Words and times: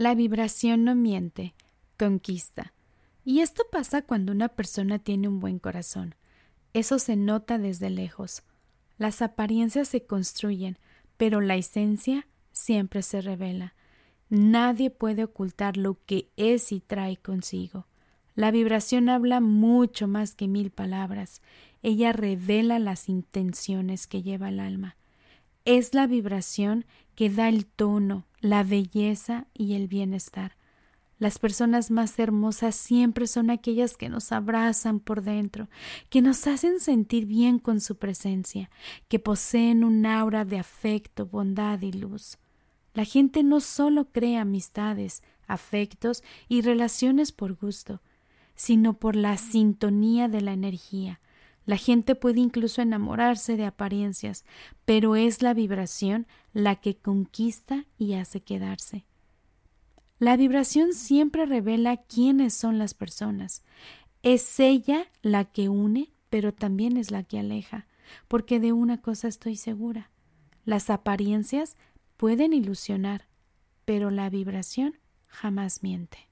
La 0.00 0.14
vibración 0.14 0.84
no 0.84 0.94
miente, 0.94 1.52
conquista. 1.98 2.72
Y 3.22 3.40
esto 3.40 3.64
pasa 3.70 4.00
cuando 4.00 4.32
una 4.32 4.48
persona 4.48 4.98
tiene 4.98 5.28
un 5.28 5.40
buen 5.40 5.58
corazón. 5.58 6.14
Eso 6.72 6.98
se 6.98 7.16
nota 7.16 7.58
desde 7.58 7.90
lejos. 7.90 8.42
Las 8.96 9.20
apariencias 9.20 9.88
se 9.88 10.06
construyen, 10.06 10.78
pero 11.18 11.42
la 11.42 11.56
esencia 11.56 12.26
siempre 12.50 13.02
se 13.02 13.20
revela. 13.20 13.74
Nadie 14.30 14.88
puede 14.88 15.24
ocultar 15.24 15.76
lo 15.76 15.98
que 16.06 16.30
es 16.38 16.72
y 16.72 16.80
trae 16.80 17.18
consigo. 17.18 17.86
La 18.34 18.50
vibración 18.50 19.10
habla 19.10 19.40
mucho 19.40 20.08
más 20.08 20.34
que 20.34 20.48
mil 20.48 20.70
palabras. 20.70 21.42
Ella 21.82 22.14
revela 22.14 22.78
las 22.78 23.10
intenciones 23.10 24.06
que 24.06 24.22
lleva 24.22 24.48
el 24.48 24.60
alma. 24.60 24.96
Es 25.64 25.94
la 25.94 26.06
vibración 26.06 26.86
que 27.14 27.28
da 27.28 27.48
el 27.48 27.66
tono, 27.66 28.26
la 28.40 28.64
belleza 28.64 29.46
y 29.52 29.74
el 29.74 29.88
bienestar. 29.88 30.56
Las 31.18 31.38
personas 31.38 31.90
más 31.90 32.18
hermosas 32.18 32.74
siempre 32.74 33.26
son 33.26 33.50
aquellas 33.50 33.98
que 33.98 34.08
nos 34.08 34.32
abrazan 34.32 35.00
por 35.00 35.22
dentro, 35.22 35.68
que 36.08 36.22
nos 36.22 36.46
hacen 36.46 36.80
sentir 36.80 37.26
bien 37.26 37.58
con 37.58 37.82
su 37.82 37.98
presencia, 37.98 38.70
que 39.08 39.18
poseen 39.18 39.84
un 39.84 40.06
aura 40.06 40.46
de 40.46 40.58
afecto, 40.58 41.26
bondad 41.26 41.82
y 41.82 41.92
luz. 41.92 42.38
La 42.94 43.04
gente 43.04 43.42
no 43.42 43.60
solo 43.60 44.06
crea 44.06 44.40
amistades, 44.40 45.22
afectos 45.46 46.24
y 46.48 46.62
relaciones 46.62 47.32
por 47.32 47.54
gusto, 47.54 48.00
sino 48.54 48.94
por 48.94 49.14
la 49.14 49.36
sintonía 49.36 50.28
de 50.28 50.40
la 50.40 50.54
energía. 50.54 51.20
La 51.70 51.76
gente 51.76 52.16
puede 52.16 52.40
incluso 52.40 52.82
enamorarse 52.82 53.56
de 53.56 53.64
apariencias, 53.64 54.44
pero 54.84 55.14
es 55.14 55.40
la 55.40 55.54
vibración 55.54 56.26
la 56.52 56.74
que 56.74 56.96
conquista 56.96 57.86
y 57.96 58.14
hace 58.14 58.40
quedarse. 58.40 59.04
La 60.18 60.36
vibración 60.36 60.94
siempre 60.94 61.46
revela 61.46 61.96
quiénes 61.96 62.54
son 62.54 62.78
las 62.78 62.92
personas. 62.92 63.62
Es 64.24 64.58
ella 64.58 65.06
la 65.22 65.44
que 65.44 65.68
une, 65.68 66.12
pero 66.28 66.52
también 66.52 66.96
es 66.96 67.12
la 67.12 67.22
que 67.22 67.38
aleja, 67.38 67.86
porque 68.26 68.58
de 68.58 68.72
una 68.72 69.00
cosa 69.00 69.28
estoy 69.28 69.54
segura. 69.54 70.10
Las 70.64 70.90
apariencias 70.90 71.76
pueden 72.16 72.52
ilusionar, 72.52 73.28
pero 73.84 74.10
la 74.10 74.28
vibración 74.28 74.98
jamás 75.28 75.84
miente. 75.84 76.29